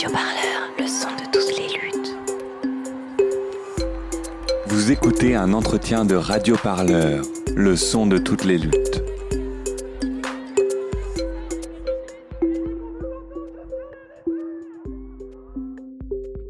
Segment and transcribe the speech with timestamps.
[0.00, 2.16] Radio Parleur, le son de toutes les luttes.
[4.66, 7.22] Vous écoutez un entretien de Radio Parleur,
[7.54, 9.02] le son de toutes les luttes.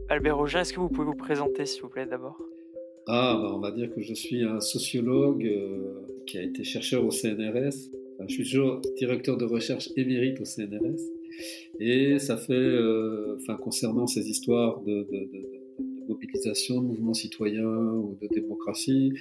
[0.09, 2.39] Albert Roger, est-ce que vous pouvez vous présenter, s'il vous plaît, d'abord?
[3.09, 7.05] Ah, bah, on va dire que je suis un sociologue euh, qui a été chercheur
[7.05, 7.91] au CNRS.
[8.15, 11.01] Enfin, je suis toujours directeur de recherche émérite au CNRS.
[11.81, 15.07] Et ça fait, euh, concernant ces histoires de,
[16.09, 19.13] mobilisation, de mouvements citoyens ou de démocratie.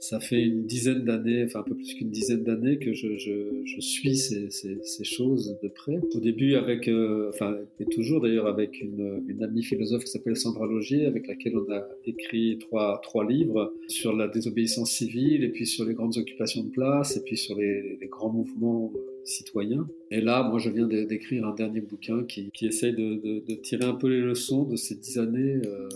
[0.00, 4.16] Ça fait une dizaine d'années, enfin un peu plus qu'une dizaine d'années que je, suis
[4.16, 6.00] ces, choses de près.
[6.14, 10.66] Au début avec, euh, enfin et toujours d'ailleurs avec une, amie philosophe qui s'appelle Sandra
[10.66, 15.66] Logier, avec laquelle on a écrit trois, trois livres sur la désobéissance civile et puis
[15.66, 18.92] sur les grandes occupations de place et puis sur les, les grands mouvements
[19.24, 19.86] citoyens.
[20.10, 23.94] Et là, moi, je viens d'écrire un dernier bouquin qui, qui essaye de, tirer un
[23.94, 25.88] peu les leçons de ces dix années euh,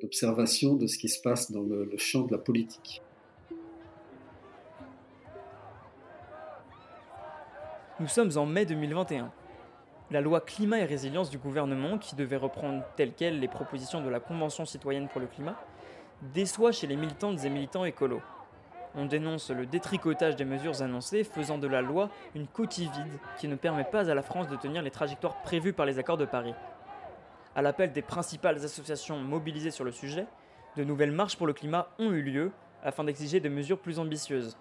[0.00, 3.02] d'observation de ce qui se passe dans le, champ de la politique.
[7.98, 9.30] Nous sommes en mai 2021.
[10.10, 14.08] La loi climat et résilience du gouvernement, qui devait reprendre telles quelles les propositions de
[14.08, 15.60] la Convention citoyenne pour le climat,
[16.34, 18.22] déçoit chez les militantes et militants écolos.
[18.94, 23.46] On dénonce le détricotage des mesures annoncées, faisant de la loi une coquille vide qui
[23.46, 26.24] ne permet pas à la France de tenir les trajectoires prévues par les accords de
[26.24, 26.54] Paris.
[27.54, 30.26] À l'appel des principales associations mobilisées sur le sujet,
[30.76, 34.56] de nouvelles marches pour le climat ont eu lieu afin d'exiger des mesures plus ambitieuses.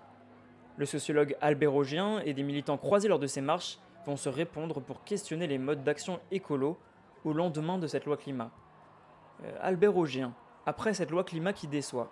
[0.77, 4.80] Le sociologue Albert Augien et des militants croisés lors de ces marches vont se répondre
[4.80, 6.77] pour questionner les modes d'action écolo
[7.25, 8.52] au lendemain de cette loi climat.
[9.43, 10.33] Euh, Albert Augien,
[10.66, 12.09] après cette loi climat qui déçoit,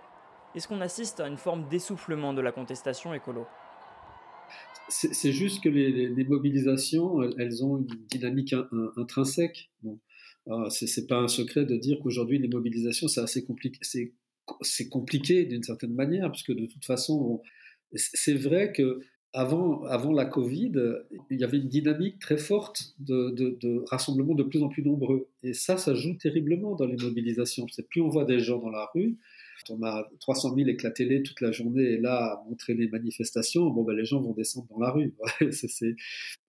[0.58, 3.46] est-ce qu'on assiste à une forme d'essoufflement de la contestation écolo?
[4.90, 9.70] C'est juste que les, mobilisations, elles ont une dynamique in, in, intrinsèque.
[9.84, 10.00] Bon.
[10.50, 13.78] Ah, c'est pas un secret de dire qu'aujourd'hui les mobilisations c'est assez compliqué,
[14.62, 17.42] c'est compliqué d'une certaine manière, puisque de toute façon,
[17.94, 19.02] c'est vrai que
[19.34, 20.72] avant, avant la Covid,
[21.30, 25.30] il y avait une dynamique très forte de, de, de de plus en plus nombreux.
[25.44, 27.68] Et ça, ça joue terriblement dans les mobilisations.
[27.68, 29.18] C'est plus on voit des gens dans la rue,
[29.70, 33.84] on a 300 000 éclatés toute la journée et là à montrer les manifestations, bon
[33.84, 35.14] ben les gens vont descendre dans la rue.
[35.52, 35.96] c'est,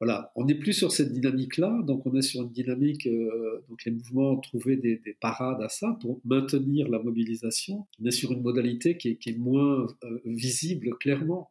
[0.01, 3.85] voilà, on n'est plus sur cette dynamique-là, donc on est sur une dynamique, euh, donc
[3.85, 7.87] les mouvements ont trouvé des, des, parades à ça pour maintenir la mobilisation.
[8.01, 11.51] On est sur une modalité qui est, moins euh, visible clairement.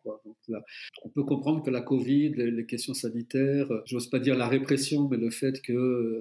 [1.03, 5.17] On peut comprendre que la Covid, les, questions sanitaires, j'ose pas dire la répression, mais
[5.17, 6.19] le fait que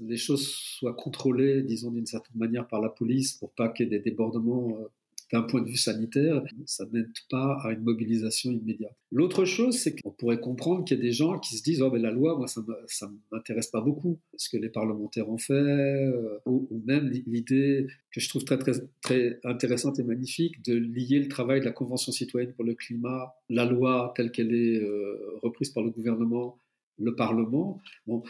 [0.00, 3.88] les choses soient contrôlées, disons d'une certaine manière par la police pour pas qu'il y
[3.88, 4.61] ait des débordements
[5.32, 8.94] d'un point de vue sanitaire, ça n'aide pas à une mobilisation immédiate.
[9.10, 11.94] L'autre chose, c'est qu'on pourrait comprendre qu'il y a des gens qui se disent oh
[11.94, 16.38] la loi, moi ça ne m'intéresse pas beaucoup, ce que les parlementaires ont fait, euh,
[16.44, 21.28] ou, même l'idée que je trouve très, très très intéressante et magnifique de lier le
[21.28, 25.70] travail de la Convention citoyenne pour le climat, la loi telle qu'elle est euh, reprise
[25.70, 26.58] par le gouvernement,
[26.98, 27.80] le Parlement.
[28.06, 28.22] Bon,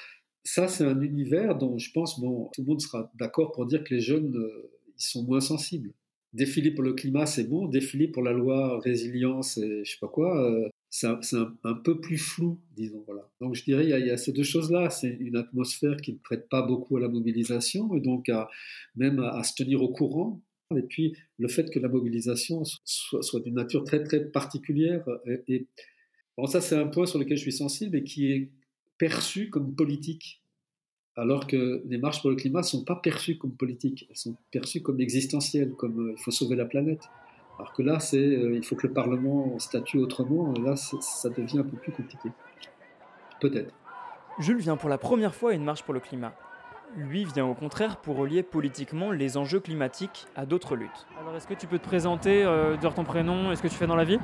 [0.44, 3.82] ça c'est un univers dont je pense bon tout le monde sera d'accord pour dire
[3.82, 5.92] que les jeunes euh, ils sont moins sensibles
[6.32, 7.66] défiler pour le climat, c'est bon.
[7.66, 12.18] Défiler pour la loi résilience et je sais pas quoi, euh, c'est un, peu plus
[12.18, 13.02] flou, disons.
[13.06, 13.28] Voilà.
[13.40, 14.90] Donc je dirais, il y a, ces deux choses-là.
[14.90, 18.30] C'est une atmosphère qui ne prête pas beaucoup à la mobilisation et donc
[18.94, 20.42] même à, se tenir au courant.
[20.76, 25.04] Et puis le fait que la mobilisation soit, d'une nature très très particulière.
[26.36, 28.50] Bon, ça c'est un point sur lequel je suis sensible et qui est
[28.98, 30.41] perçu comme politique
[31.16, 34.34] alors que les marches pour le climat ne sont pas perçues comme politiques, elles sont
[34.50, 37.02] perçues comme existentielles, comme euh, il faut sauver la planète.
[37.58, 41.28] Alors que là, c'est euh, il faut que le Parlement statue autrement, et là, ça
[41.28, 42.30] devient un peu plus compliqué.
[43.40, 43.74] Peut-être.
[44.38, 46.32] Jules vient pour la première fois à une marche pour le climat.
[46.96, 51.06] Lui vient au contraire pour relier politiquement les enjeux climatiques à d'autres luttes.
[51.20, 53.74] Alors est-ce que tu peux te présenter, euh, dire ton prénom et ce que tu
[53.74, 54.18] fais dans la vie?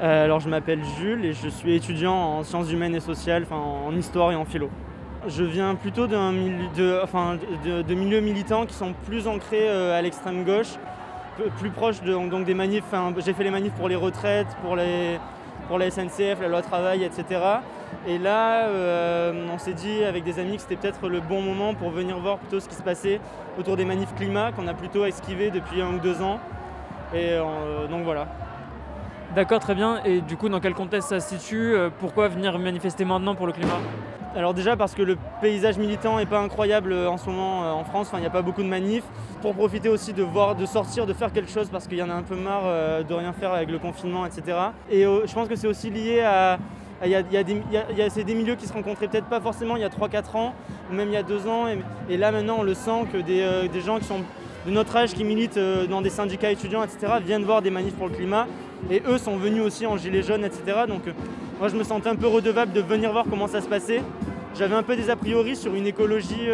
[0.00, 3.56] Euh, Alors je m'appelle Jules et je suis étudiant en sciences humaines et sociales, enfin
[3.56, 4.70] en histoire et en philo.
[5.28, 10.44] Je viens plutôt de, enfin, de, milieux militants qui sont plus ancrés euh, à l'extrême
[10.44, 10.74] gauche,
[11.58, 12.84] plus proches donc des manifs.
[13.24, 15.18] J'ai fait les manifs pour les retraites, pour les,
[15.66, 17.40] pour la SNCF, la loi travail, etc.
[18.06, 21.74] Et là, euh, on s'est dit avec des amis que c'était peut-être le bon moment
[21.74, 23.20] pour venir voir plutôt ce qui se passait
[23.58, 26.38] autour des manifs climat qu'on a plutôt esquivé depuis un ou deux ans.
[27.12, 28.28] Et euh, donc voilà.
[29.34, 30.04] D'accord, très bien.
[30.04, 31.74] Et du coup, dans quel contexte ça se situe?
[31.98, 33.80] Pourquoi venir manifester maintenant pour le climat?
[34.36, 38.10] Alors déjà parce que le paysage militant n'est pas incroyable en ce moment en France,
[38.12, 39.04] il n'y a pas beaucoup de manifs.
[39.40, 42.10] Pour profiter aussi de voir, de sortir, de faire quelque chose parce qu'il y en
[42.10, 44.58] a un peu marre de rien faire avec le confinement, etc.
[44.90, 46.58] Et euh, je pense que c'est aussi lié à,
[47.04, 50.36] il y a, des, milieux qui se rencontraient peut-être pas forcément il y a 3-4
[50.36, 50.54] ans,
[50.90, 51.66] ou même il y a 2 ans.
[52.08, 54.20] Et, là maintenant on le sent que des, des, gens qui sont
[54.66, 58.08] de notre âge, qui militent dans des syndicats étudiants, etc., viennent voir des manifs pour
[58.08, 58.46] le climat.
[58.90, 60.84] Et eux sont venus aussi en gilets jaunes, etc.
[60.88, 61.02] Donc
[61.58, 64.02] moi je me sentais un peu redevable de venir voir comment ça se passait.
[64.58, 66.48] J'avais un peu des a priori sur une écologie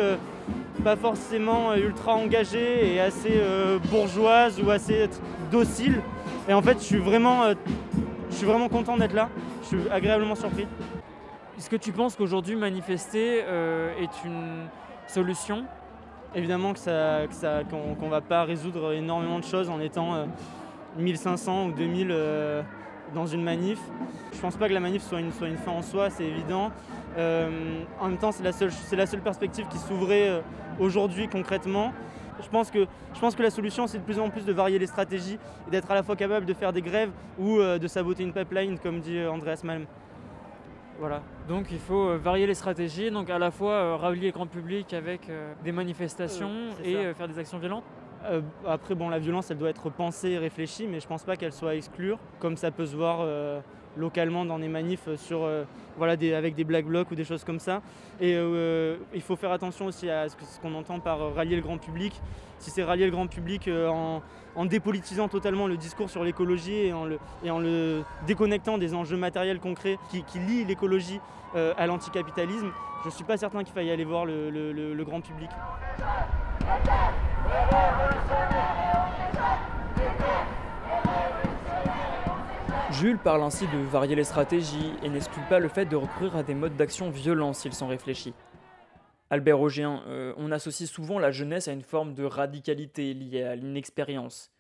[0.83, 5.09] pas forcément ultra engagée et assez euh, bourgeoise ou assez
[5.51, 6.01] docile.
[6.49, 7.55] Et en fait, je suis vraiment, euh,
[8.31, 9.29] je suis vraiment content d'être là.
[9.63, 10.67] Je suis agréablement surpris.
[11.57, 14.67] Est-ce que tu penses qu'aujourd'hui manifester euh, est une
[15.07, 15.65] solution?
[16.35, 17.21] Évidemment que ça,
[17.71, 20.27] qu'on, ne va pas résoudre énormément de choses en étant
[20.97, 22.11] 1500 ou 2000
[23.15, 23.79] dans une manif.
[24.33, 26.71] Je pense pas que la manif soit une, soit une fin en soi, c'est évident.
[27.17, 30.43] en même temps, c'est la seule, c'est la seule perspective qui s'ouvrait
[30.79, 31.93] aujourd'hui concrètement.
[32.43, 34.79] Je pense, que, je pense que la solution, c'est de plus en plus de varier
[34.79, 35.39] les stratégies
[35.69, 38.33] et d'être à la fois capable de faire des grèves ou euh, de saboter une
[38.33, 39.87] pipeline, comme dit euh, Andreas Malm.
[40.99, 41.23] Voilà.
[41.49, 44.93] Donc il faut euh, varier les stratégies, donc à la fois rallier le grand public
[44.93, 45.31] avec
[45.65, 46.51] des manifestations
[46.85, 47.85] et faire des actions violentes.
[48.67, 51.53] Après, bon, la violence, elle doit être pensée et réfléchie, mais je pense pas qu'elle
[51.53, 53.27] soit à exclure, comme ça peut se voir
[53.97, 55.65] localement dans des manifs sur, euh,
[55.97, 57.83] voilà, des, avec des black blocs ou des choses comme ça.
[58.21, 61.79] Et euh, il faut faire attention aussi à ce qu'on entend par rallier le grand
[61.79, 62.21] public.
[62.59, 66.93] Si c'est rallier le grand public euh, en, dépolitisant totalement le discours sur l'écologie et,
[66.93, 67.07] en
[67.59, 71.21] le, déconnectant des enjeux matériels concrets qui, lient l'écologie
[71.55, 72.71] à l'anticapitalisme,
[73.03, 75.51] je ne suis pas certain qu'il faille aller voir le grand public.
[83.03, 86.45] Jules parle ainsi de varier les stratégies et n'exclut pas le fait de recourir à
[86.45, 88.33] des modes d'action violents s'ils sont réfléchis.
[89.29, 93.57] Albert Augien, euh, on associe souvent la jeunesse à une forme de radicalité liée à
[93.57, 94.53] l'inexpérience.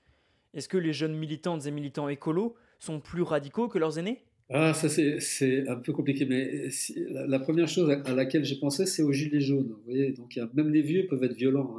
[0.55, 4.25] Est-ce que les jeunes militantes et militants écolos sont plus radicaux que leurs aînés?
[4.49, 6.69] Ah, ça c'est un peu compliqué, mais
[7.11, 9.69] la, première chose à laquelle j'ai pensé, c'est aux gilets jaunes.
[9.69, 11.77] Vous voyez, donc même les vieux peuvent être violents.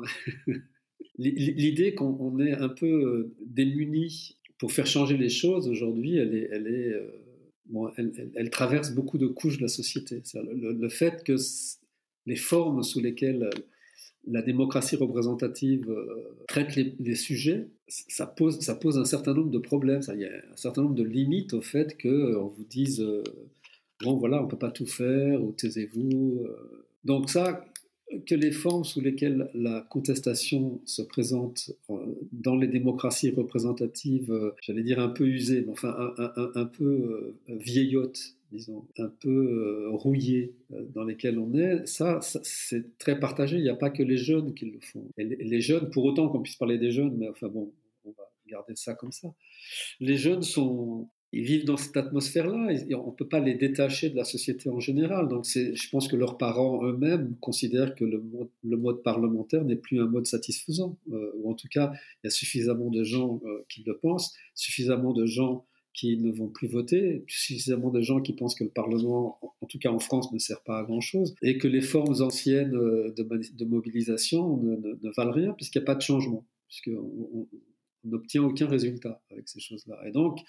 [0.47, 0.53] Hein.
[1.17, 6.47] L'idée qu'on est un peu euh, démunis pour faire changer les choses, aujourd'hui, elle, est,
[6.51, 10.21] elle, est, euh, elle, traverse beaucoup de couches de la société.
[10.33, 11.35] Le, fait que
[12.25, 13.49] les formes sous lesquelles
[14.25, 19.59] la démocratie représentative euh, traite les, sujets, ça pose, ça pose un certain nombre de
[19.59, 20.01] problèmes.
[20.13, 23.05] Il y a un certain nombre de limites au fait qu'on euh, vous dise
[24.01, 26.47] bon voilà, on ne peut pas tout faire, ou taisez-vous.
[27.03, 27.65] Donc ça,
[28.25, 31.95] que les formes sous lesquelles la contestation se présente euh,
[32.31, 36.85] dans les démocraties représentatives, euh, j'allais dire un peu usées, mais enfin un, peu
[37.49, 40.53] euh, vieillottes, disons, un peu rouillées
[40.93, 43.57] dans lesquelles on est, ça, c'est très partagé.
[43.57, 45.05] Il n'y a pas que les jeunes qui le font.
[45.17, 47.71] Les jeunes, pour autant qu'on puisse parler des jeunes, mais enfin bon,
[48.05, 49.33] on va garder ça comme ça.
[49.99, 52.67] Les jeunes sont, ils vivent dans cette atmosphère-là.
[52.95, 55.27] On ne peut pas les détacher de la société en général.
[55.27, 59.75] Donc, je pense que leurs parents eux-mêmes considèrent que le mode, le mode parlementaire n'est
[59.75, 60.95] plus un mode satisfaisant.
[61.11, 61.91] Euh, ou en tout cas,
[62.23, 65.65] il y a suffisamment de gens euh, qui le pensent, suffisamment de gens
[65.95, 69.79] qui ne vont plus voter, suffisamment de gens qui pensent que le Parlement, en tout
[69.79, 73.65] cas en France, ne sert pas à grand-chose, et que les formes anciennes euh, de,
[73.65, 76.45] mobilisation ne, valent rien, puisqu'il n'y a pas de changement.
[78.05, 79.99] On n'obtient aucun résultat avec ces choses-là.
[80.05, 80.39] Et donc,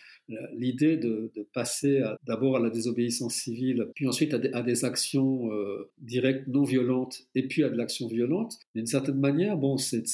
[0.54, 6.48] l'idée de, passer d'abord à la désobéissance civile, puis ensuite à des, actions euh, directes
[6.48, 10.04] non violentes, et puis à de l'action violente, d'une certaine manière, bon, c'est,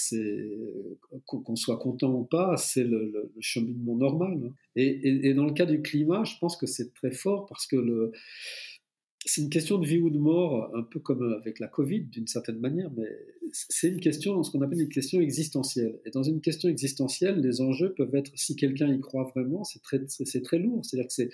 [1.25, 4.38] qu'on soit content ou pas, c'est le, cheminement normal.
[4.44, 4.52] Hein.
[4.76, 7.76] Et, et, dans le cas du climat, je pense que c'est très fort parce que
[7.76, 8.12] le,
[9.26, 12.26] c'est une question de vie ou de mort, un peu comme avec la Covid d'une
[12.26, 13.08] certaine manière, mais
[13.52, 16.00] c'est une question, ce qu'on appelle une question existentielle.
[16.06, 19.82] Et dans une question existentielle, les enjeux peuvent être, si quelqu'un y croit vraiment, c'est
[19.82, 20.00] très,
[20.42, 20.84] très lourd.
[20.84, 21.30] C'est-à-dire que c'est,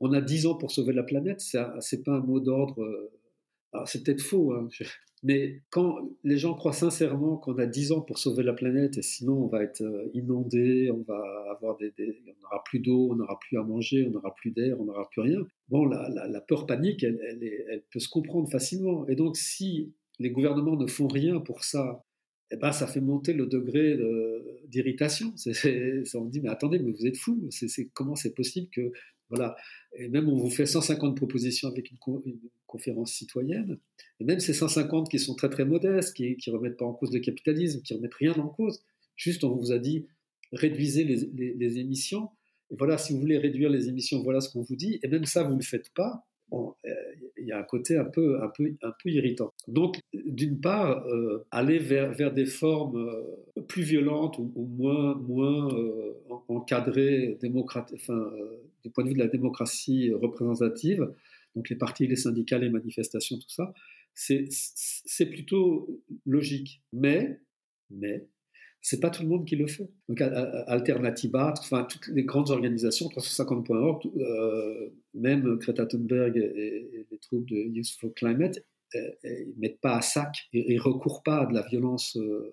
[0.00, 2.82] on a 10 ans pour sauver la planète, c'est pas un mot d'ordre.
[2.82, 3.12] Euh,
[3.86, 4.68] c'est peut-être faux, hein,
[5.22, 9.02] mais quand les gens croient sincèrement qu'on a 10 ans pour sauver la planète et
[9.02, 13.16] sinon on va être euh, inondé, on va avoir des, on n'aura plus d'eau, on
[13.16, 15.46] n'aura plus à manger, on n'aura plus d'air, on n'aura plus rien.
[15.68, 19.06] Bon, la, la, peur panique, elle, elle, peut se comprendre facilement.
[19.06, 22.04] Et donc si les gouvernements ne font rien pour ça,
[22.50, 23.98] eh ben, ça fait monter le degré
[24.66, 25.34] d'irritation.
[26.14, 27.48] On dit, mais attendez, mais vous êtes fous.
[27.50, 28.92] C'est, comment c'est possible que.
[29.32, 29.56] Voilà.
[29.98, 31.96] Et même on vous fait 150 propositions avec une,
[32.66, 33.78] conférence citoyenne.
[34.20, 37.12] Et même ces 150 qui sont très très modestes, qui ne remettent pas en cause
[37.12, 38.82] le capitalisme, qui ne remettent rien en cause.
[39.16, 40.06] Juste, on vous a dit,
[40.52, 42.28] réduisez les, les émissions.
[42.70, 45.00] Et voilà, si vous voulez réduire les émissions, voilà ce qu'on vous dit.
[45.02, 48.04] Et même ça, vous ne le faites pas il euh, y a un côté un
[48.04, 49.52] peu, un peu, un peu irritant.
[49.68, 55.68] Donc, d'une part, euh, aller vers, vers des formes euh, plus violentes ou, moins, moins
[56.48, 57.38] encadrées,
[57.94, 58.30] enfin,
[58.82, 61.12] du point de vue de la démocratie représentative,
[61.54, 63.72] donc les partis, les syndicats, les manifestations, tout ça,
[64.14, 66.82] c'est plutôt logique.
[66.92, 67.40] Mais,
[67.90, 68.26] mais,
[68.82, 69.88] c'est pas tout le monde qui le fait.
[70.08, 70.20] Donc
[70.66, 71.54] Alternativa,
[71.88, 78.12] toutes les grandes organisations, 350.org, euh, même Greta Thunberg et, les troupes de Youth for
[78.12, 78.58] Climate,
[78.96, 82.16] euh, ils mettent pas à sac et, recourent pas à de la violence.
[82.16, 82.52] Euh,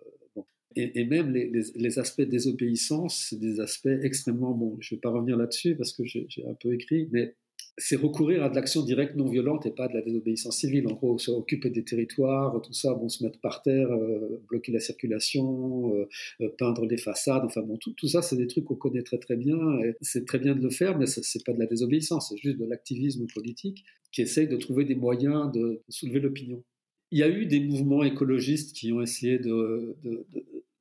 [0.75, 4.77] et, même les, les, aspects de désobéissance, c'est des aspects extrêmement bons.
[4.79, 7.35] Je vais pas revenir là-dessus parce que j'ai un peu écrit, mais
[7.77, 10.87] c'est recourir à de l'action directe non violente et pas de la désobéissance civile.
[10.87, 14.79] En gros, s'occuper des territoires, tout ça, bon, se mettre par terre, euh, bloquer la
[14.79, 16.07] circulation, euh,
[16.41, 19.35] euh, peindre des façades, enfin bon, tout, ça, c'est des trucs qu'on connaît très très
[19.35, 19.57] bien.
[20.01, 22.65] C'est très bien de le faire, mais c'est pas de la désobéissance, c'est juste de
[22.65, 26.63] l'activisme politique qui essaye de trouver des moyens de, soulever l'opinion.
[27.11, 29.95] Il y a eu des mouvements écologistes qui ont essayé de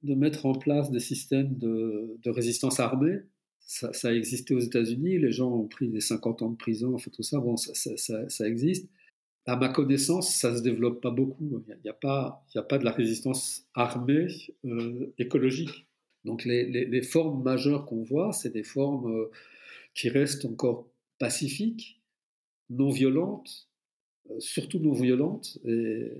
[0.02, 3.18] mettre en place des systèmes de, résistance armée
[3.68, 7.10] ça, a existé aux États-Unis, les gens ont pris des 50 ans de prison, fait
[7.10, 8.88] tout ça, bon, ça, existe.
[9.44, 11.62] À ma connaissance, ça ne se développe pas beaucoup.
[11.68, 14.26] Il n'y a, pas, de la résistance armée
[14.64, 15.86] euh, écologique.
[16.24, 19.30] Donc les, formes majeures qu'on voit, c'est des formes euh,
[19.94, 22.00] qui restent encore pacifiques,
[22.70, 23.68] non violentes,
[24.38, 26.10] surtout non violente, et,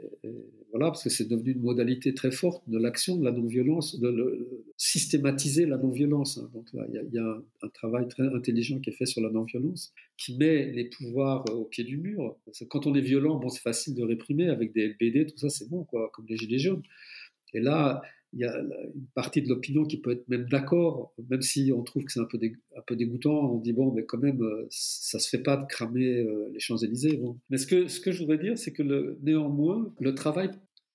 [0.71, 4.63] voilà, parce que c'est devenu une modalité très forte de l'action de la non-violence, de
[4.77, 6.39] systématiser la non-violence.
[6.39, 6.51] Hein.
[6.53, 9.95] Donc là, il y, a, un, travail très intelligent qui est fait sur la non-violence,
[10.19, 12.37] qui met les pouvoirs euh, au pied du mur.
[12.69, 15.69] quand on est violent, bon, c'est facile de réprimer avec des LBD, tout ça, c'est
[15.71, 16.83] bon, quoi, comme les gilets jaunes.
[17.55, 18.03] Et là,
[18.35, 21.83] il y a une partie de l'opinion qui peut être même d'accord, même si on
[21.83, 22.39] trouve que c'est un peu,
[22.97, 26.51] dégoûtant, on dit bon, mais quand même, euh, ça se fait pas de cramer euh,
[26.53, 27.23] les Champs-Élysées.
[27.49, 30.51] Mais ce que, je voudrais dire, c'est que néanmoins, le travail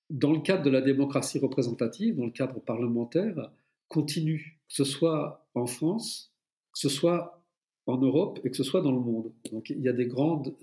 [0.10, 3.52] dans le cadre de la démocratie représentative, dans le cadre parlementaire,
[3.88, 6.34] continue, que ce soit en France,
[6.72, 7.44] que ce soit
[7.88, 9.32] en Europe et que ce soit dans le monde.
[9.52, 10.54] Donc il y a des grandes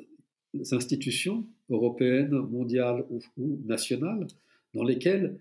[0.72, 3.20] institutions européennes, mondiales ou
[3.64, 4.26] nationales
[4.74, 5.38] dans lesquelles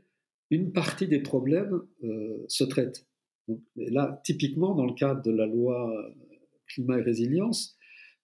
[0.49, 3.05] une partie des problèmes euh, se traite.
[3.75, 6.09] là, typiquement, dans le cadre de la loi euh,
[6.67, 7.75] climat et résilience,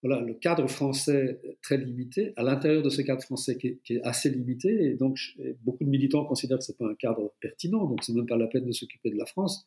[0.02, 2.32] voilà, le cadre français est très limité.
[2.36, 5.18] À l'intérieur de ce cadre français qui est, assez limité, et donc
[5.64, 8.36] beaucoup de militants considèrent que ce n'est pas un cadre pertinent, donc c'est même pas
[8.36, 9.66] la peine de s'occuper de la France,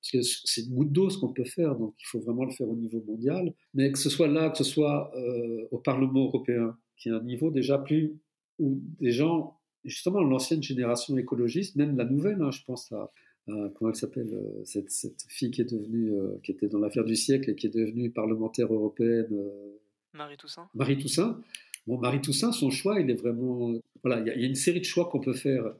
[0.00, 2.52] parce que c'est une goutte d'eau ce qu'on peut faire, donc il faut vraiment le
[2.52, 3.52] faire au niveau mondial.
[3.74, 7.22] Mais que ce soit là, que ce soit euh, au Parlement européen, qui est un
[7.22, 8.16] niveau déjà plus
[8.58, 9.57] où des gens
[9.88, 13.10] justement l'ancienne génération écologiste, même la nouvelle, hein, je pense à,
[13.46, 14.90] comment elle s'appelle, euh, cette,
[15.28, 18.10] fille qui est devenue, euh, qui était dans l'affaire du siècle et qui est devenue
[18.10, 19.28] parlementaire européenne.
[19.32, 19.78] Euh,
[20.12, 20.68] Marie Toussaint.
[20.74, 21.40] Marie Toussaint.
[21.86, 23.72] Bon, Marie Toussaint, son choix, il est vraiment.
[24.04, 25.74] Voilà, il y, a une série de choix qu'on peut faire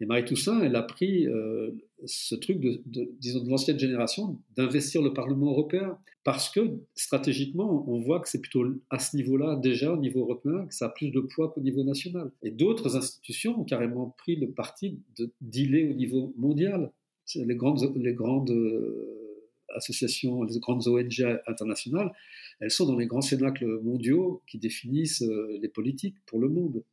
[0.00, 1.70] Et Marie Toussaint, elle a pris euh,
[2.04, 2.82] ce truc, de,
[3.18, 5.98] disons, de l'ancienne génération, d'investir le Parlement européen.
[6.24, 6.60] Parce que
[6.94, 10.86] stratégiquement, on voit que c'est plutôt à ce niveau-là, déjà au niveau européen, que ça
[10.86, 12.30] a plus de poids qu'au niveau national.
[12.42, 16.92] Et d'autres institutions ont carrément pris le parti de dealer au niveau mondial.
[17.34, 19.22] Les grandes, euh,
[19.74, 22.12] associations, les grandes ONG internationales,
[22.60, 26.84] elles sont dans les grands cénacles mondiaux qui définissent euh, les politiques pour le monde.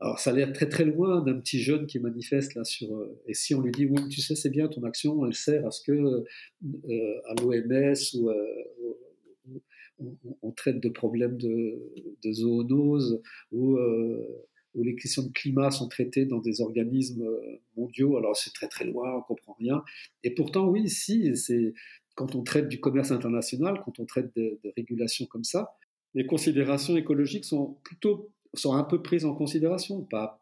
[0.00, 2.94] Alors ça a l'air très très loin d'un petit jeune qui manifeste là sur.
[2.94, 5.66] Euh, et si on lui dit oui, tu sais, c'est bien ton action, elle sert
[5.66, 8.30] à ce que euh, à l'OMS ou
[10.42, 13.76] on, traite de problèmes de, de zoonose ou
[14.74, 17.26] où les questions de climat sont traitées dans des organismes
[17.76, 18.16] mondiaux.
[18.16, 19.82] Alors c'est très très loin, on comprend rien.
[20.22, 21.74] Et pourtant, oui, si, c'est
[22.18, 25.70] quand on traite du commerce international, quand on traite de, régulation comme ça,
[26.14, 30.40] les considérations écologiques sont plutôt sont un peu prises en considération, pas,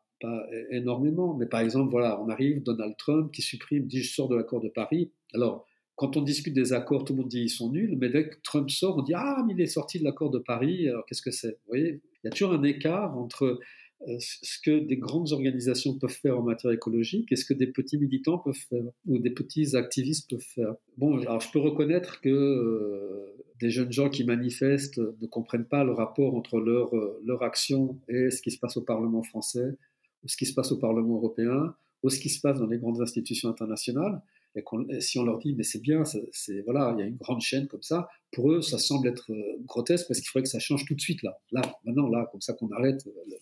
[0.71, 4.35] énormément, mais par exemple, voilà, on arrive, Donald Trump qui supprime, dit je sors de
[4.37, 5.11] l'accord de Paris.
[5.35, 8.29] Alors, quand on discute des accords, tout le monde dit ils sont nuls, mais dès
[8.29, 11.05] que Trump sort, on dit ah, mais il est sorti de l'accord de Paris, alors
[11.07, 11.51] qu'est-ce que c'est?
[11.51, 13.61] Vous voyez, il y a toujours un écart entre
[14.03, 17.67] euh, ce que des grandes organisations peuvent faire en matière écologique et ce que des
[17.67, 20.75] petits militants peuvent faire ou des petits activistes peuvent faire.
[20.99, 25.85] Bon, alors je peux reconnaître que euh, des jeunes gens qui manifestent ne comprennent pas
[25.85, 29.77] le rapport entre leur, euh, leur action et ce qui se passe au Parlement français
[30.25, 32.79] ou ce qui se passe au Parlement européen ou ce qui se passe dans les
[32.79, 34.21] grandes institutions internationales.
[34.55, 37.43] Et, si on leur dit mais c'est bien, c'est voilà, il y a une grande
[37.43, 40.59] chaîne comme ça, pour eux ça semble être euh, grotesque parce qu'il faudrait que ça
[40.59, 43.37] change tout de suite là, là, maintenant là, comme ça qu'on arrête euh,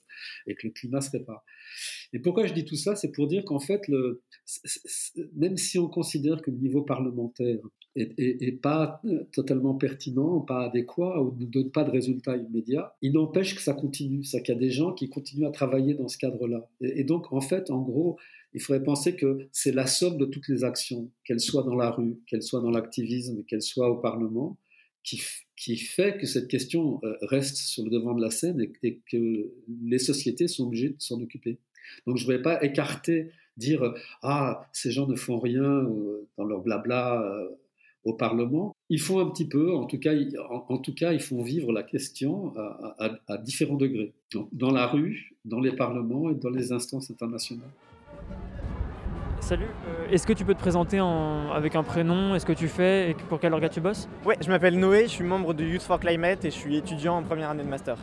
[0.48, 1.44] et que le climat se répare.
[2.12, 3.82] Et pourquoi je dis tout ça, c'est pour dire qu'en fait,
[5.36, 7.60] même si on considère que le niveau parlementaire
[7.96, 9.00] est, pas
[9.32, 13.74] totalement pertinent, pas adéquat ou ne donne pas de résultats immédiats, il n'empêche que ça
[13.74, 16.68] continue, c'est qu'il y a des gens qui continuent à travailler dans ce cadre-là.
[16.80, 18.18] et donc en fait, en gros,
[18.54, 21.90] il faudrait penser que c'est la somme de toutes les actions, qu'elles soient dans la
[21.90, 24.56] rue, qu'elles soient dans l'activisme, qu'elles soient au Parlement,
[25.02, 29.52] qui, fait que cette question euh, reste sur le devant de la scène et, que
[29.82, 31.58] les sociétés sont obligées de s'en occuper.
[32.06, 36.44] Donc je ne voudrais pas écarter, dire ah ces gens ne font rien euh, dans
[36.44, 37.48] leur blabla euh,
[38.04, 38.74] au Parlement.
[38.90, 40.12] Ils font un petit peu, en tout cas,
[40.68, 42.52] en, tout cas, ils font vivre la question
[42.98, 44.12] à, différents degrés,
[44.52, 47.70] dans la rue, dans les parlements et dans les instances internationales.
[49.40, 53.10] Salut, euh, est-ce que tu peux te présenter avec un prénom Est-ce que tu fais
[53.10, 54.08] et pour quel organe tu bosses?
[54.24, 57.18] Ouais, je m'appelle Noé, je suis membre de Youth for Climate et je suis étudiant
[57.18, 57.98] en première année de master.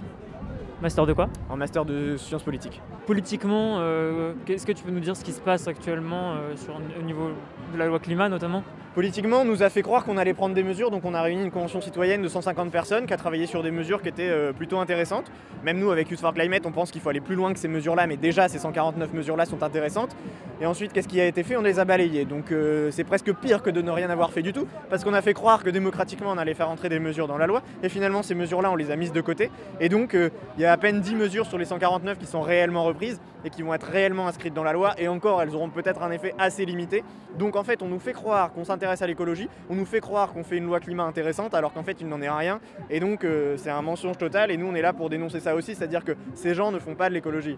[0.81, 2.81] Master de quoi En master de sciences politiques.
[3.05, 6.73] Politiquement, euh, est-ce que tu peux nous dire ce qui se passe actuellement euh, sur,
[6.99, 7.29] au niveau
[7.71, 10.63] de la loi climat notamment Politiquement, on nous a fait croire qu'on allait prendre des
[10.63, 13.63] mesures, donc on a réuni une convention citoyenne de 150 personnes qui a travaillé sur
[13.63, 15.31] des mesures qui étaient euh, plutôt intéressantes.
[15.63, 17.69] Même nous, avec Youth for Climate, on pense qu'il faut aller plus loin que ces
[17.69, 20.13] mesures-là, mais déjà ces 149 mesures-là sont intéressantes.
[20.59, 21.55] Et ensuite, qu'est-ce qui a été fait?
[21.55, 22.25] On les a balayées.
[22.25, 22.53] Donc
[22.91, 25.33] c'est presque pire que de ne rien avoir fait du tout, parce qu'on a fait
[25.33, 28.35] croire que démocratiquement on allait faire entrer des mesures dans la loi, et finalement ces
[28.35, 29.49] mesures-là on les a mises de côté.
[29.79, 32.85] Et donc il y a à peine 10 mesures sur les 149 qui sont réellement
[32.85, 36.01] reprises et qui vont être réellement inscrites dans la loi, et encore elles auront peut-être
[36.01, 37.03] un effet assez limité.
[37.37, 40.31] Donc en fait, on nous fait croire qu'on s'intéresse à l'écologie, on nous fait croire
[40.31, 42.61] qu'on fait une loi climat intéressante alors qu'en fait il n'en est rien.
[42.89, 45.55] Et donc euh, c'est un mensonge total et nous on est là pour dénoncer ça
[45.55, 47.57] aussi, c'est-à-dire que ces gens ne font pas de l'écologie.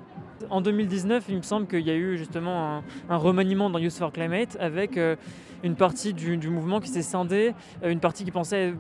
[0.50, 4.12] En 2019, il me semble qu'il y a eu justement un, remaniement dans Youth for
[4.12, 5.16] Climate avec euh,
[5.64, 7.54] une partie du, mouvement qui s'est scindée,
[7.84, 8.74] euh, une partie qui pensait,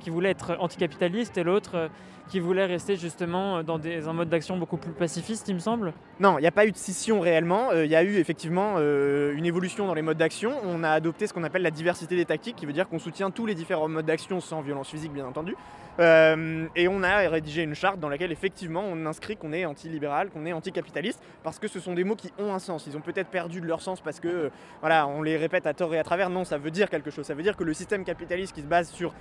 [0.00, 1.88] qui voulait être anticapitaliste et l'autre
[2.28, 5.92] qui voulait rester justement dans des, un mode d'action beaucoup plus pacifiste, il me semble
[6.20, 7.70] Non, il n'y a pas eu de scission réellement.
[7.72, 10.52] Euh, il y a eu effectivement euh, une évolution dans les modes d'action.
[10.64, 13.30] On a adopté ce qu'on appelle la diversité des tactiques, qui veut dire qu'on soutient
[13.30, 15.56] tous les différents modes d'action sans violence physique, bien entendu.
[16.00, 20.30] Euh, et on a rédigé une charte dans laquelle effectivement on inscrit qu'on est anti-libéral,
[20.30, 22.86] qu'on est anticapitaliste, parce que ce sont des mots qui ont un sens.
[22.86, 24.50] Ils ont peut-être perdu de leur sens parce que
[24.80, 26.30] voilà, on les répète à tort et à travers.
[26.30, 27.26] Non, ça veut dire quelque chose.
[27.26, 29.12] Ça veut dire que le système capitaliste qui se base sur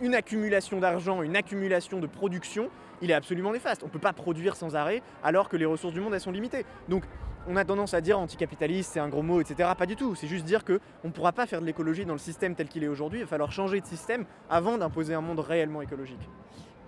[0.00, 2.70] une accumulation d'argent, une accumulation de production,
[3.02, 3.82] il est absolument néfaste.
[3.82, 6.32] On ne peut pas produire sans arrêt alors que les ressources du monde elles sont
[6.32, 6.64] limitées.
[6.88, 7.04] Donc
[7.50, 9.68] on a tendance à dire anticapitaliste, c'est un gros mot, etc.
[9.76, 10.14] Pas du tout.
[10.14, 12.84] C'est juste dire qu'on ne pourra pas faire de l'écologie dans le système tel qu'il
[12.84, 13.18] est aujourd'hui.
[13.18, 16.20] Il va falloir changer de système avant d'imposer un monde réellement écologique.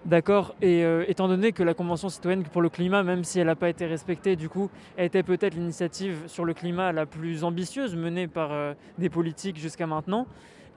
[0.04, 0.54] D'accord.
[0.62, 3.56] Et euh, étant donné que la Convention citoyenne pour le climat, même si elle n'a
[3.56, 8.28] pas été respectée, du coup, était peut-être l'initiative sur le climat la plus ambitieuse menée
[8.28, 10.26] par euh, des politiques jusqu'à maintenant,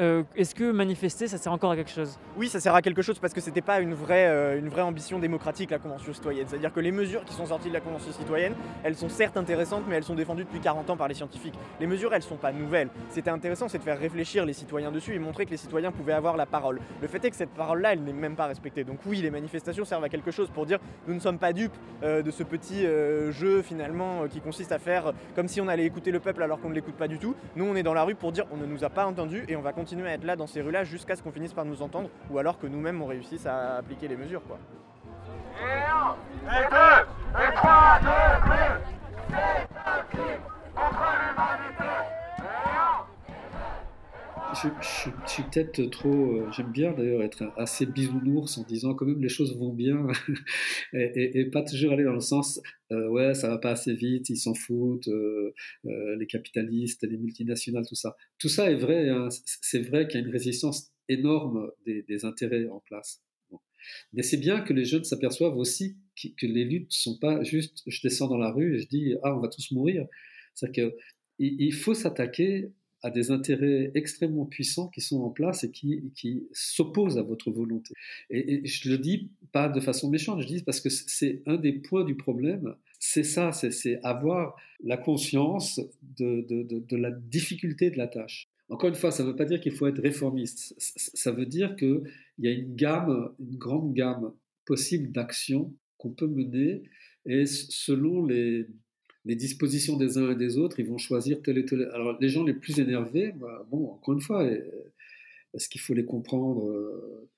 [0.02, 3.02] euh, est-ce que manifester, ça sert encore à quelque chose Oui, ça sert à quelque
[3.02, 6.46] chose parce que c'était pas une vraie, euh, une vraie ambition démocratique, la Convention citoyenne.
[6.50, 9.84] C'est-à-dire que les mesures qui sont sorties de la Convention citoyenne, elles sont certes intéressantes,
[9.88, 11.58] mais elles sont défendues depuis 40 ans par les scientifiques.
[11.80, 12.90] Les mesures, elles sont pas nouvelles.
[13.10, 16.14] C'était intéressant, c'est de faire réfléchir les citoyens dessus et montrer que les citoyens pouvaient
[16.14, 16.82] avoir la parole.
[17.02, 18.84] Le fait est que cette parole-là, elle n'est même pas respectée.
[18.84, 21.76] Donc oui, les manifestations servent à quelque chose pour dire nous ne sommes pas dupes
[22.04, 22.86] euh, de ce petit
[23.32, 26.70] jeu finalement qui consiste à faire comme si on allait écouter le peuple alors qu'on
[26.70, 27.36] ne l'écoute pas du tout.
[27.56, 29.56] Nous, on est dans la rue pour dire on ne nous a pas entendus et
[29.56, 31.82] on va continuer à être là dans ces rues-là jusqu'à ce qu'on finisse par nous
[31.82, 34.42] entendre ou alors que nous-mêmes on réussisse à appliquer les mesures.
[34.48, 34.58] Quoi.
[44.82, 46.38] Je, suis peut-être trop.
[46.38, 50.08] Euh, j'aime bien d'ailleurs être assez bisounours en disant quand même les choses vont bien
[50.94, 54.38] et, pas toujours aller dans le sens euh, ouais, ça va pas assez vite, ils
[54.38, 58.16] s'en foutent, euh, les capitalistes, les multinationales, tout ça.
[58.38, 59.10] Tout ça est vrai.
[59.10, 59.30] Hein.
[59.46, 63.22] c'est vrai qu'il y a une résistance énorme des, intérêts en place.
[64.14, 68.02] Mais c'est bien que les jeunes s'aperçoivent aussi que, les luttes sont pas juste je
[68.02, 70.08] descends dans la rue et je dis ah on va tous mourir.
[70.56, 70.92] C'est-à-dire
[71.38, 72.72] qu'il faut s'attaquer
[73.06, 77.52] à des intérêts extrêmement puissants qui sont en place et qui, qui s'opposent à votre
[77.52, 77.94] volonté.
[78.32, 81.74] Et, je le dis pas de façon méchante, je dis parce que c'est un des
[81.74, 82.74] points du problème.
[83.00, 85.80] C'est ça, c'est avoir la conscience
[86.18, 88.50] de, de, de, la difficulté de la tâche.
[88.70, 90.74] Encore une fois, ça ne veut pas dire qu'il faut être réformiste.
[90.80, 92.02] Ça veut dire qu'il
[92.40, 94.34] y a une gamme, une grande gamme
[94.66, 96.82] possible d'actions qu'on peut mener
[97.28, 98.66] et selon les
[99.26, 101.90] les dispositions des uns et des autres, ils vont choisir tel et tel.
[101.94, 104.48] Alors, les gens les plus énervés, bah, bon, encore une fois,
[105.54, 107.30] est-ce qu'il faut les comprendre euh,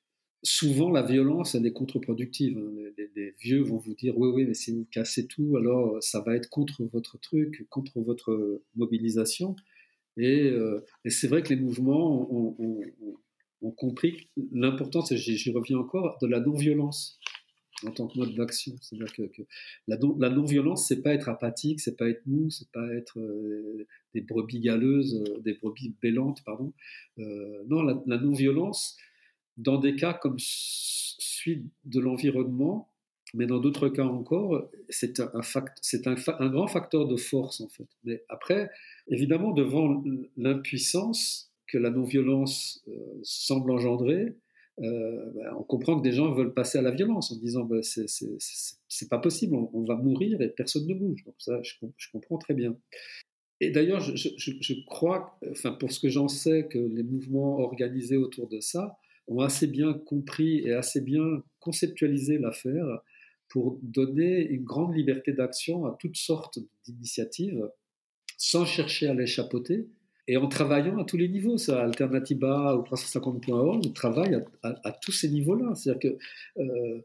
[0.43, 2.57] Souvent, la violence, elle est contre-productive.
[2.57, 3.03] Hein.
[3.15, 6.21] Les, vieux vont vous dire Oui, oui, mais si vous cassez tout, alors euh, ça
[6.21, 9.55] va être contre votre truc, contre votre mobilisation.
[10.17, 12.81] Et, euh, c'est vrai que les mouvements ont,
[13.61, 17.19] ont compris l'importance, et j'y reviens encore, de la non-violence
[17.85, 18.73] en tant que mode d'action.
[18.81, 19.43] C'est-à-dire que,
[19.87, 24.21] la, non-violence, c'est pas être apathique, c'est pas être mou, c'est pas être euh, des
[24.21, 26.73] brebis galeuses, euh, des brebis bêlantes, pardon.
[27.19, 28.97] Euh, non, la, non-violence,
[29.57, 32.89] dans des cas comme celui de l'environnement,
[33.33, 37.87] mais dans d'autres cas encore, c'est un, un, un, grand facteur de force en fait.
[38.05, 38.71] Mais après,
[39.09, 40.01] évidemment, devant
[40.37, 42.85] l'impuissance que la non-violence
[43.23, 44.37] semble engendrer,
[44.79, 47.81] euh, ben, on comprend que des gens veulent passer à la violence en disant ben,
[47.81, 51.23] c'est pas possible, on, va mourir et personne ne bouge.
[51.25, 51.73] Donc ça, je,
[52.11, 52.77] comprends très bien.
[53.59, 58.17] Et d'ailleurs, je, je, crois, enfin pour ce que j'en sais, que les mouvements organisés
[58.17, 63.01] autour de ça ont assez bien compris et assez bien conceptualisé l'affaire
[63.49, 67.67] pour donner une grande liberté d'action à toutes sortes d'initiatives
[68.37, 69.87] sans chercher à les chapeauter
[70.27, 75.13] et en travaillant à tous les niveaux, ça, Alternativa ou 350.org, on travaille à, tous
[75.13, 75.73] ces niveaux-là.
[75.73, 77.01] C'est-à-dire que, euh,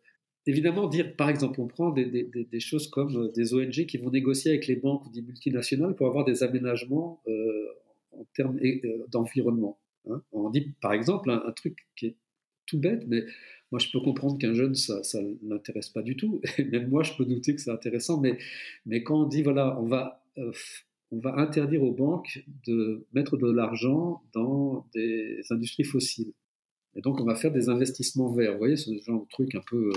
[0.47, 4.51] évidemment, dire, par exemple, on prend des, choses comme euh, des ONG qui vont négocier
[4.51, 7.69] avec les banques ou des multinationales pour avoir des aménagements euh,
[8.11, 8.59] en termes
[9.09, 9.79] d'environnement.
[10.11, 10.21] Hein.
[10.33, 12.17] On dit, par exemple, un, truc qui est
[12.67, 13.25] tout bête, mais
[13.71, 16.41] moi, je peux comprendre qu'un jeune, ça ne l'intéresse pas du tout.
[16.59, 18.21] Même moi, je peux douter que c'est intéressant.
[18.85, 20.25] Mais quand on dit, voilà, on va
[21.13, 26.33] on va interdire aux banques de mettre de l'argent dans des industries fossiles.
[26.95, 28.53] Et donc, on va faire des investissements verts.
[28.53, 29.93] Vous voyez, ce genre de truc un peu,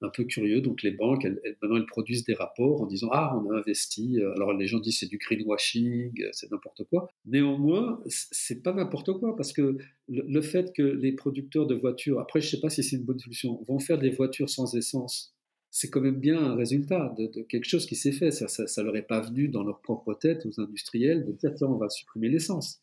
[0.00, 0.62] un peu curieux.
[0.62, 1.26] Donc, les banques,
[1.62, 4.18] maintenant, elles produisent des rapports en disant Ah, on a investi.
[4.34, 7.08] Alors, les gens disent c'est du greenwashing, c'est n'importe quoi.
[7.26, 9.76] Néanmoins, c'est pas n'importe quoi parce que
[10.08, 13.18] le, fait que les producteurs de voitures, après, je sais pas si c'est une bonne
[13.18, 15.35] solution, vont faire des voitures sans essence
[15.78, 18.30] c'est quand même bien un résultat de, quelque chose qui s'est fait.
[18.30, 21.66] Ça, ça, leur est pas venu dans leur propre tête aux industriels de dire tiens
[21.66, 22.80] on va supprimer l'essence.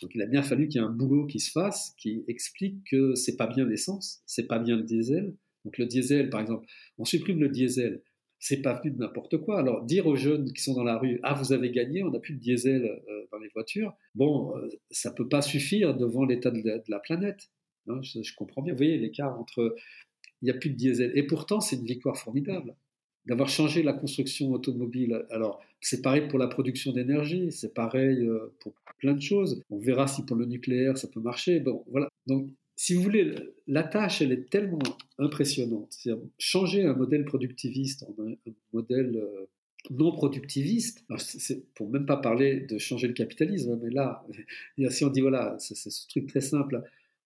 [0.00, 2.82] Donc il a bien fallu qu'il y ait un boulot qui se fasse qui explique
[2.90, 5.34] que c'est pas bien l'essence, c'est pas bien le diesel.
[5.66, 8.00] Donc le diesel par exemple, on supprime le diesel,
[8.38, 9.58] c'est pas venu de n'importe quoi.
[9.58, 12.20] Alors dire aux jeunes qui sont dans la rue ah vous avez gagné, on n'a
[12.20, 16.50] plus de diesel euh, dans les voitures, bon euh, ça peut pas suffire devant l'état
[16.50, 17.50] de, la planète.
[17.86, 18.72] Hein, je, je, comprends bien.
[18.72, 19.74] Vous voyez l'écart entre
[20.42, 21.12] il n'y a plus de diesel.
[21.14, 22.74] Et pourtant, c'est une victoire formidable
[23.26, 25.24] d'avoir changé la construction automobile.
[25.30, 29.62] Alors, c'est pareil pour la production d'énergie, c'est pareil euh, pour plein de choses.
[29.70, 31.60] On verra si pour le nucléaire ça peut marcher.
[31.60, 32.08] Bon, voilà.
[32.26, 33.34] Donc, si vous voulez,
[33.66, 34.78] la tâche, elle est tellement
[35.18, 35.88] impressionnante.
[35.90, 38.34] C'est changer un modèle productiviste en un,
[38.72, 39.46] modèle euh,
[39.90, 41.04] non productiviste.
[41.74, 44.26] Pour même pas parler de changer le capitalisme, mais là,
[44.90, 46.82] si on dit voilà, c'est ce truc très simple.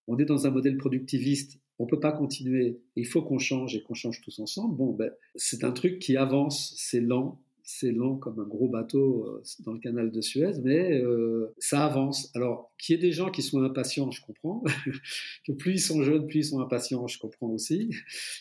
[0.06, 3.82] On est dans un modèle productiviste on peut pas continuer, il faut qu'on change et
[3.82, 4.76] qu'on change tous ensemble.
[4.76, 9.26] Bon, ben, c'est un truc qui avance, c'est lent, c'est lent comme un gros bateau
[9.26, 12.30] euh, dans le canal de Suez, mais euh, ça avance.
[12.34, 14.62] Alors, qu'il y ait des gens qui sont impatients, je comprends.
[15.46, 17.90] que plus ils sont jeunes, plus ils sont impatients, je comprends aussi.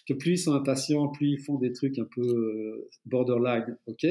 [0.08, 4.06] Que plus ils sont impatients, plus ils font des trucs un peu euh, borderline, ok.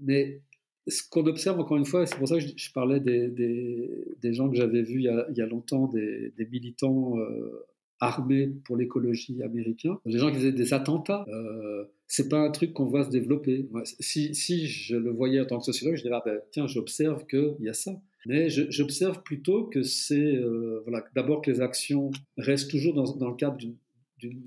[0.00, 0.40] Mais
[0.88, 4.56] ce qu'on observe encore une fois, c'est pour ça que je, parlais des, gens que
[4.56, 7.16] j'avais vus il y, a, longtemps, des, militants
[8.00, 11.24] armés pour l'écologie américain, des gens qui faisaient des attentats.
[11.28, 13.68] Euh, c'est pas un truc qu'on voit se développer.
[13.84, 17.26] Si, si, je le voyais en tant que sociologue, je dirais, ah ben, tiens, j'observe
[17.26, 18.00] qu'il y a ça.
[18.26, 23.36] Mais j'observe plutôt que c'est, euh, voilà, d'abord que les actions restent toujours dans, le
[23.36, 23.76] cadre d'une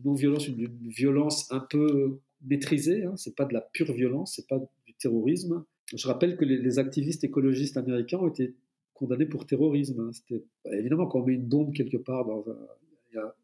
[0.04, 3.04] non-violence, d'une violence un peu maîtrisée.
[3.04, 3.14] Hein.
[3.16, 5.64] C'est pas de la pure violence, c'est pas du terrorisme.
[5.96, 8.54] Je rappelle que les, les activistes écologistes américains ont été
[8.94, 10.12] condamnés pour terrorisme.
[10.32, 10.36] Hein.
[10.72, 12.58] Évidemment quand on met une bombe quelque part dans un,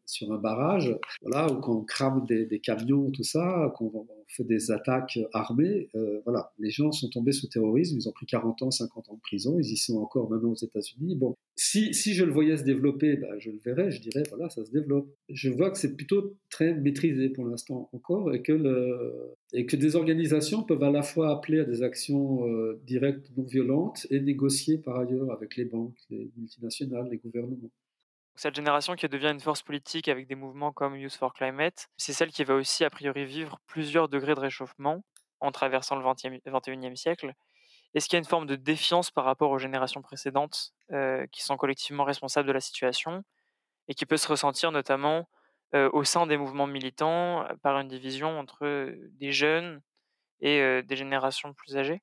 [0.04, 4.44] sur un barrage, voilà, ou quand on crame des, camions, tout ça, quand on, fait
[4.44, 8.62] des attaques armées, euh, voilà, les gens sont tombés sous terrorisme, ils ont pris 40
[8.62, 11.14] ans, 50 ans de prison, ils y sont encore maintenant aux États-Unis.
[11.14, 14.64] Bon, si, je le voyais se développer, ben, je le verrais, je dirais, voilà, ça
[14.64, 15.08] se développe.
[15.28, 19.76] Je vois que c'est plutôt très maîtrisé pour l'instant encore, et que, le, et que
[19.76, 24.20] des organisations peuvent à la fois appeler à des actions euh, directes non violentes et
[24.20, 27.70] négocier par ailleurs avec les banques, les multinationales, les gouvernements.
[28.36, 32.12] Cette génération qui devient une force politique avec des mouvements comme Youth for Climate, c'est
[32.12, 35.02] celle qui va aussi a priori vivre plusieurs degrés de réchauffement
[35.40, 37.32] en traversant le 21e siècle.
[37.94, 41.42] Est-ce qu'il y a une forme de défiance par rapport aux générations précédentes euh, qui
[41.42, 43.22] sont collectivement responsables de la situation
[43.88, 45.30] et qui peut se ressentir notamment
[45.74, 49.80] euh, au sein des mouvements militants euh, par une division entre des jeunes
[50.40, 52.02] et des générations plus âgées?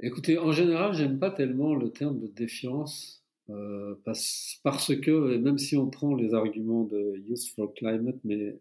[0.00, 3.19] Écoutez, en général, j'aime pas tellement le terme de défiance
[3.50, 8.56] euh, parce, parce, que, même si on prend les arguments de Youth for Climate, mais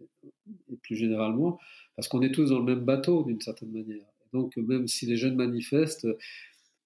[0.84, 1.60] plus généralement,
[1.96, 4.06] parce qu'on est tous dans le même bateau d'une certaine manière.
[4.34, 6.08] Donc, même si les jeunes manifestent,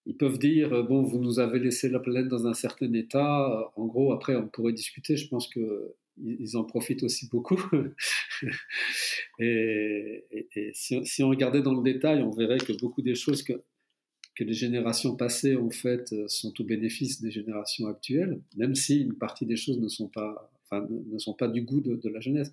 [0.05, 3.71] ils peuvent dire bon, vous nous avez laissé la planète dans un certain état.
[3.75, 5.15] En gros, après, on pourrait discuter.
[5.17, 7.59] Je pense que ils en profitent aussi beaucoup.
[9.39, 13.53] et, et, si, on regardait dans le détail, on verrait que beaucoup des choses que
[14.35, 19.01] que les générations passées, en fait, euh, sont au bénéfice des générations actuelles, même si
[19.01, 22.19] une partie des choses ne sont pas, enfin, ne sont pas du goût de, la
[22.19, 22.51] jeunesse.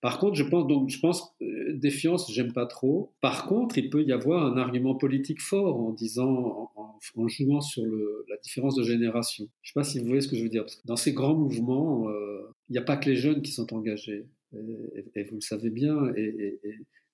[0.00, 3.12] Par contre, je pense, donc, je pense, euh, défiance, j'aime pas trop.
[3.20, 7.84] Par contre, il peut y avoir un argument politique fort en disant, en, jouant sur
[7.84, 9.46] le, la différence de génération.
[9.62, 10.66] Je sais pas si vous voyez ce que je veux dire.
[10.84, 14.26] Dans ces grands mouvements, euh, il n'y a pas que les jeunes qui sont engagés.
[15.14, 16.12] Et, vous le savez bien,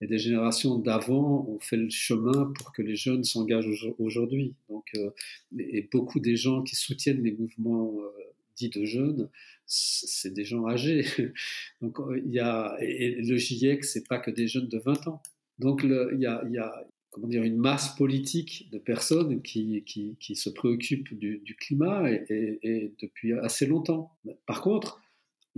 [0.06, 4.54] des générations d'avant ont fait le chemin pour que les jeunes s'engagent aujourd'hui.
[4.68, 5.11] Donc, euh,
[5.58, 8.08] et beaucoup des gens qui soutiennent les mouvements euh,
[8.56, 9.28] dits de jeunes,
[9.66, 11.04] c'est des gens âgés.
[11.82, 15.08] Donc, euh, il y a, et le GIEC, c'est pas que des jeunes de 20
[15.08, 15.22] ans.
[15.58, 20.50] Donc, il y a, comment dire, une masse politique de personnes qui, qui, qui se
[20.50, 24.12] préoccupent du, climat et, et, depuis assez longtemps.
[24.46, 25.00] Par contre,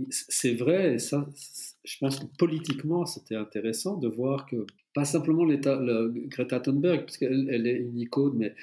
[0.09, 1.27] c'est vrai, et ça,
[1.83, 7.17] je pense que politiquement, c'était intéressant de voir que, pas simplement le, Greta Thunberg, parce
[7.17, 8.53] qu'elle elle est une icône, mais,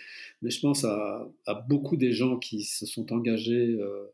[0.51, 1.29] je pense à,
[1.69, 4.07] beaucoup des gens qui se sont engagés euh,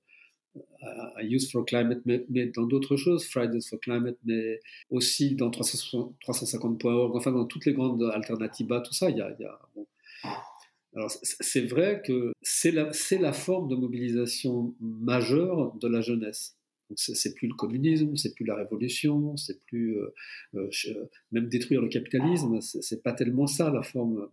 [1.16, 4.60] à, Youth for Climate, mais, dans d'autres choses, Fridays for Climate, mais
[4.90, 9.36] aussi dans 350.org, enfin dans toutes les grandes alternatives, tout ça, il y a.
[10.96, 16.56] Alors, c'est vrai que c'est la forme de mobilisation majeure de la jeunesse
[16.96, 20.14] c'est plus le communisme, c'est plus la révolution, c'est plus euh,
[20.54, 20.70] euh,
[21.32, 22.60] même détruire le capitalisme.
[22.60, 24.28] C'est pas tellement ça la forme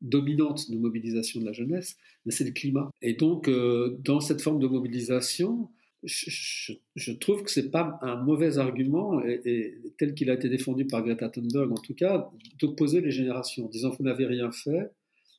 [0.00, 2.90] dominante de mobilisation de la jeunesse, mais c'est le climat.
[3.02, 5.70] Et donc, euh, dans cette forme de mobilisation,
[6.02, 9.22] je, trouve que c'est pas un mauvais argument,
[9.98, 12.28] tel qu'il a été défendu par Greta Thunberg en tout cas,
[12.58, 14.90] d'opposer les générations, en disant vous n'avez rien fait,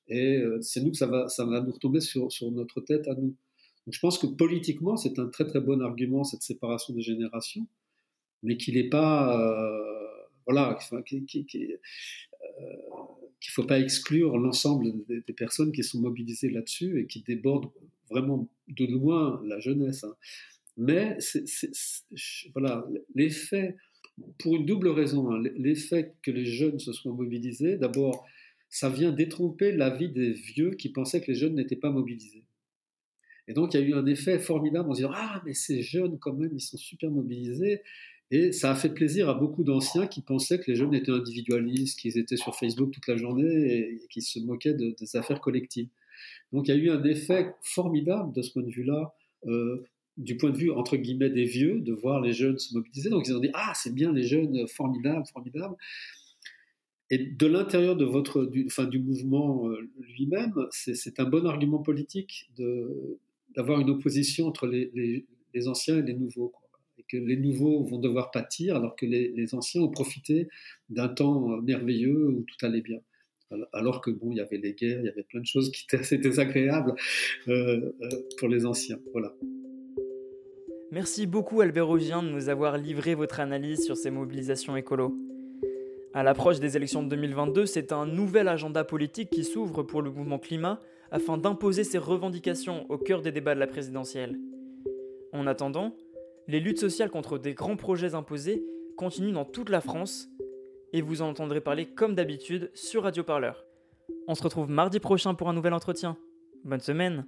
[0.07, 3.35] et c'est nous que ça va, nous retomber sur notre tête à nous
[3.87, 7.67] je pense que politiquement, c'est un très très bon argument, cette séparation des générations,
[8.41, 9.39] mais qu'il n'est pas.
[9.39, 9.93] Euh,
[10.45, 12.77] voilà, qu'il ne euh,
[13.49, 17.71] faut pas exclure l'ensemble des, personnes qui sont mobilisées là-dessus et qui débordent
[18.09, 20.03] vraiment de loin la jeunesse.
[20.03, 20.15] Hein.
[20.77, 21.17] Mais
[22.53, 23.77] voilà, l'effet,
[24.39, 28.25] pour une double raison, hein, l'effet que les jeunes se soient mobilisés, d'abord,
[28.69, 32.43] ça vient détromper la vie des vieux qui pensaient que les jeunes n'étaient pas mobilisés.
[33.47, 35.81] Et donc, il y a eu un effet formidable en se disant Ah, mais ces
[35.81, 37.81] jeunes, quand même, ils sont super mobilisés.
[38.31, 41.99] Et ça a fait plaisir à beaucoup d'anciens qui pensaient que les jeunes étaient individualistes,
[41.99, 45.89] qu'ils étaient sur Facebook toute la journée et, qui se moquaient de, des affaires collectives.
[46.51, 49.13] Donc, il y a eu un effet formidable de ce point de vue-là.
[49.45, 49.83] Euh,
[50.15, 53.09] du point de vue entre guillemets des vieux, de voir les jeunes se mobiliser.
[53.09, 55.75] Donc ils ont dit ah c'est bien les jeunes, formidable, formidable.
[57.09, 61.79] Et de l'intérieur de votre, du, enfin, du mouvement euh, lui-même, c'est un bon argument
[61.79, 63.19] politique de,
[63.55, 65.25] d'avoir une opposition entre les,
[65.67, 66.53] anciens et les nouveaux.
[66.97, 70.47] Et que les nouveaux vont devoir pâtir alors que les, anciens ont profité
[70.89, 72.99] d'un temps merveilleux où tout allait bien.
[73.71, 75.83] Alors que bon, il y avait les guerres, il y avait plein de choses qui
[75.83, 76.95] étaient assez désagréables
[77.47, 78.99] euh, euh, pour les anciens.
[79.11, 79.35] Voilà.
[80.91, 85.15] Merci beaucoup Albert Augien de nous avoir livré votre analyse sur ces mobilisations écolo.
[86.13, 90.11] À l'approche des élections de 2022, c'est un nouvel agenda politique qui s'ouvre pour le
[90.11, 90.79] mouvement climat
[91.13, 94.37] afin d'imposer ses revendications au cœur des débats de la présidentielle.
[95.31, 95.95] En attendant,
[96.47, 98.65] les luttes sociales contre des grands projets imposés
[98.97, 100.27] continuent dans toute la France
[100.91, 103.63] et vous en entendrez parler comme d'habitude sur Radio Parleur.
[104.27, 106.17] On se retrouve mardi prochain pour un nouvel entretien.
[106.65, 107.27] Bonne semaine.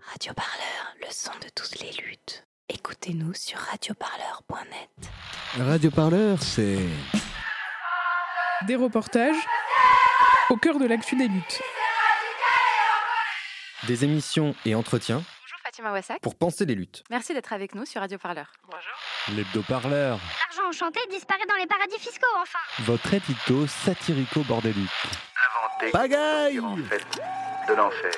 [0.00, 2.46] Radio Parleur, le son de toutes les luttes.
[2.68, 5.10] Écoutez-nous sur radioparleur.net.
[5.58, 6.78] Radio Parleur, c'est
[8.66, 9.46] des reportages
[10.50, 11.62] au cœur de l'actu des luttes.
[13.86, 15.18] Des émissions et entretiens.
[15.18, 16.20] Bonjour Fatima Wassak.
[16.20, 17.04] Pour penser les luttes.
[17.10, 18.46] Merci d'être avec nous sur Radio Parleur.
[18.64, 19.36] Bonjour.
[19.36, 20.18] L'hebdo-parleur.
[20.18, 22.58] L'argent enchanté disparaît dans les paradis fiscaux, enfin.
[22.80, 24.88] Votre édito satirico-bordélique.
[25.80, 25.92] Inventé.
[25.92, 27.20] Bagaille en fait
[27.68, 28.10] de l'enfer.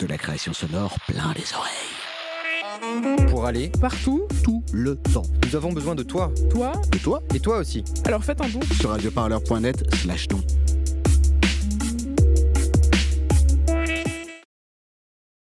[0.00, 3.26] De la création sonore plein les oreilles.
[3.30, 5.22] Pour aller partout, tout le temps.
[5.46, 6.30] Nous avons besoin de toi.
[6.50, 7.82] Toi Et toi Et toi aussi.
[8.04, 10.42] Alors faites un don sur radioparleur.net slash don.